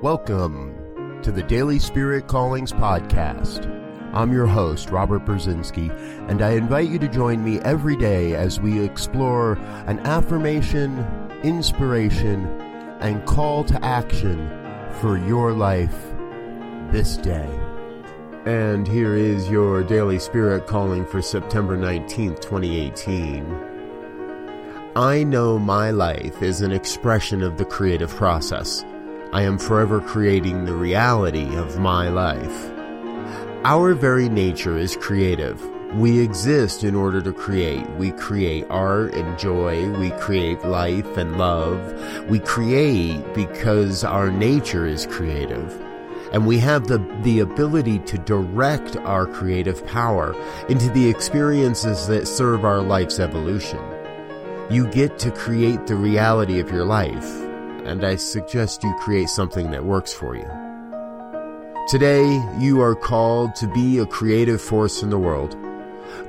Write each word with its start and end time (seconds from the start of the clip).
Welcome 0.00 1.20
to 1.24 1.32
the 1.32 1.42
Daily 1.42 1.80
Spirit 1.80 2.28
Callings 2.28 2.70
Podcast. 2.70 3.66
I'm 4.14 4.32
your 4.32 4.46
host, 4.46 4.90
Robert 4.90 5.24
Brzezinski, 5.24 5.90
and 6.30 6.40
I 6.40 6.52
invite 6.52 6.88
you 6.88 7.00
to 7.00 7.08
join 7.08 7.42
me 7.42 7.58
every 7.62 7.96
day 7.96 8.36
as 8.36 8.60
we 8.60 8.80
explore 8.80 9.54
an 9.88 9.98
affirmation, 10.06 11.04
inspiration, 11.42 12.46
and 13.00 13.26
call 13.26 13.64
to 13.64 13.84
action 13.84 14.48
for 15.00 15.18
your 15.18 15.52
life 15.52 15.98
this 16.92 17.16
day. 17.16 17.50
And 18.46 18.86
here 18.86 19.16
is 19.16 19.50
your 19.50 19.82
Daily 19.82 20.20
Spirit 20.20 20.68
Calling 20.68 21.06
for 21.06 21.20
September 21.20 21.76
19th, 21.76 22.38
2018. 22.40 23.52
I 24.94 25.24
know 25.24 25.58
my 25.58 25.90
life 25.90 26.40
is 26.40 26.60
an 26.60 26.70
expression 26.70 27.42
of 27.42 27.58
the 27.58 27.64
creative 27.64 28.10
process. 28.10 28.84
I 29.30 29.42
am 29.42 29.58
forever 29.58 30.00
creating 30.00 30.64
the 30.64 30.74
reality 30.74 31.54
of 31.56 31.78
my 31.78 32.08
life. 32.08 32.70
Our 33.62 33.92
very 33.92 34.26
nature 34.26 34.78
is 34.78 34.96
creative. 34.96 35.62
We 35.96 36.20
exist 36.20 36.82
in 36.82 36.94
order 36.94 37.20
to 37.20 37.34
create. 37.34 37.86
We 37.98 38.12
create 38.12 38.64
art 38.70 39.12
and 39.12 39.38
joy. 39.38 39.90
We 39.98 40.12
create 40.12 40.64
life 40.64 41.18
and 41.18 41.36
love. 41.36 42.30
We 42.30 42.38
create 42.38 43.22
because 43.34 44.02
our 44.02 44.30
nature 44.30 44.86
is 44.86 45.06
creative. 45.06 45.78
And 46.32 46.46
we 46.46 46.58
have 46.60 46.86
the, 46.86 46.96
the 47.22 47.40
ability 47.40 47.98
to 47.98 48.16
direct 48.16 48.96
our 48.96 49.26
creative 49.26 49.86
power 49.86 50.34
into 50.70 50.88
the 50.88 51.06
experiences 51.06 52.06
that 52.06 52.28
serve 52.28 52.64
our 52.64 52.80
life's 52.80 53.18
evolution. 53.18 53.80
You 54.70 54.86
get 54.86 55.18
to 55.18 55.30
create 55.30 55.86
the 55.86 55.96
reality 55.96 56.60
of 56.60 56.70
your 56.70 56.86
life 56.86 57.47
and 57.88 58.04
I 58.04 58.16
suggest 58.16 58.84
you 58.84 58.94
create 59.00 59.28
something 59.28 59.70
that 59.70 59.84
works 59.84 60.12
for 60.12 60.36
you. 60.36 60.46
Today, 61.88 62.40
you 62.58 62.80
are 62.82 62.94
called 62.94 63.54
to 63.56 63.66
be 63.66 63.98
a 63.98 64.06
creative 64.06 64.60
force 64.60 65.02
in 65.02 65.10
the 65.10 65.18
world. 65.18 65.56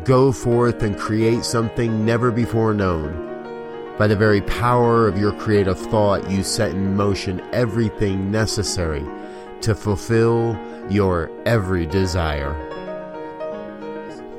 Go 0.06 0.32
forth 0.32 0.82
and 0.84 0.98
create 0.98 1.44
something 1.44 2.06
never 2.06 2.32
before 2.32 2.74
known. 2.74 3.26
By 3.98 4.08
the 4.08 4.16
very 4.16 4.40
power 4.42 5.08
of 5.08 5.18
your 5.18 5.34
creative 5.34 5.78
thought, 5.78 6.32
you 6.32 6.44
set 6.44 6.72
in 6.72 6.96
motion 6.96 7.42
everything 7.52 8.32
necessary 8.32 9.06
to 9.62 9.76
fulfill 9.76 10.58
your 10.90 11.30
every 11.46 11.86
desire. 11.86 12.56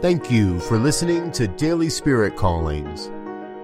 Thank 0.00 0.30
you 0.30 0.58
for 0.60 0.78
listening 0.78 1.30
to 1.32 1.46
Daily 1.46 1.90
Spirit 1.90 2.36
Callings. 2.36 3.10